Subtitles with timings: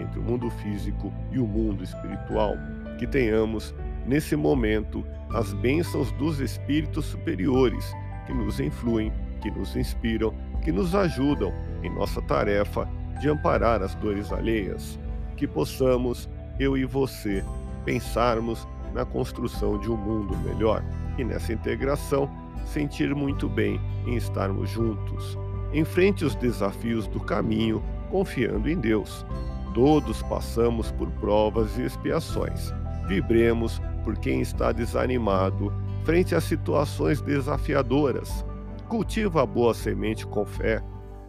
[0.00, 2.54] entre o mundo físico e o mundo espiritual.
[2.98, 3.74] Que tenhamos,
[4.06, 7.94] nesse momento, as bênçãos dos espíritos superiores
[8.26, 11.52] que nos influem, que nos inspiram, que nos ajudam
[11.82, 12.88] em nossa tarefa
[13.20, 14.98] de amparar as dores alheias.
[15.36, 16.28] Que possamos,
[16.58, 17.44] eu e você,
[17.84, 20.84] pensarmos na construção de um mundo melhor
[21.18, 22.30] e nessa integração
[22.64, 25.38] sentir muito bem em estarmos juntos.
[25.72, 29.24] Enfrente os desafios do caminho confiando em Deus.
[29.74, 32.72] Todos passamos por provas e expiações.
[33.06, 35.72] Vibremos por quem está desanimado
[36.04, 38.44] frente a situações desafiadoras.
[38.88, 40.82] Cultiva a boa semente com fé.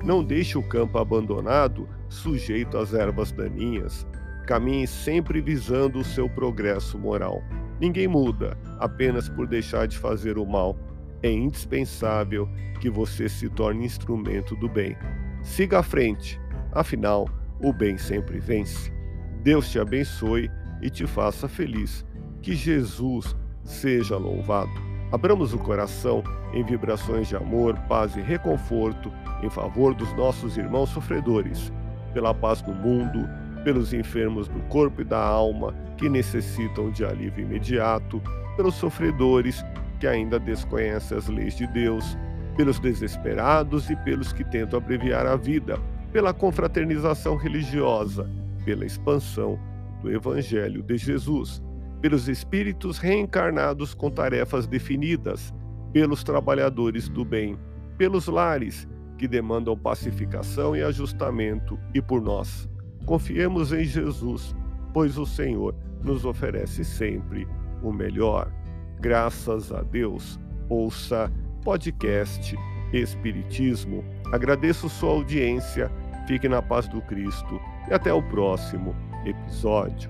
[0.03, 4.07] Não deixe o campo abandonado, sujeito às ervas daninhas.
[4.47, 7.43] Caminhe sempre visando o seu progresso moral.
[7.79, 10.75] Ninguém muda apenas por deixar de fazer o mal.
[11.21, 14.97] É indispensável que você se torne instrumento do bem.
[15.43, 17.27] Siga à frente, afinal,
[17.63, 18.91] o bem sempre vence.
[19.43, 20.49] Deus te abençoe
[20.81, 22.05] e te faça feliz.
[22.41, 24.71] Que Jesus seja louvado.
[25.11, 26.23] Abramos o coração
[26.53, 29.11] em vibrações de amor, paz e reconforto
[29.43, 31.71] em favor dos nossos irmãos sofredores,
[32.13, 33.27] pela paz do mundo,
[33.63, 38.21] pelos enfermos do corpo e da alma que necessitam de alívio imediato,
[38.55, 39.63] pelos sofredores
[39.99, 42.17] que ainda desconhecem as leis de Deus,
[42.57, 45.79] pelos desesperados e pelos que tentam abreviar a vida,
[46.11, 48.29] pela confraternização religiosa,
[48.65, 49.59] pela expansão
[50.01, 51.61] do Evangelho de Jesus,
[52.01, 55.53] pelos espíritos reencarnados com tarefas definidas,
[55.93, 57.57] pelos trabalhadores do bem,
[57.97, 62.67] pelos lares que demandam pacificação e ajustamento, e por nós.
[63.05, 64.55] Confiemos em Jesus,
[64.93, 67.47] pois o Senhor nos oferece sempre
[67.83, 68.51] o melhor.
[68.99, 70.39] Graças a Deus.
[70.69, 71.31] Ouça
[71.63, 72.55] podcast
[72.93, 74.03] Espiritismo.
[74.31, 75.91] Agradeço sua audiência.
[76.31, 77.59] Fique na paz do Cristo
[77.89, 80.09] e até o próximo episódio.